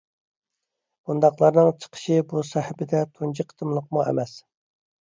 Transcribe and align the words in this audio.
بۇنداقلارنىڭ 1.09 1.69
چىقىشى 1.85 2.17
بۇ 2.33 2.45
سەھىپىدە 2.55 3.05
تۇنجى 3.13 3.51
قېتىملىقىمۇ 3.53 4.07
ئەمەس. 4.09 4.39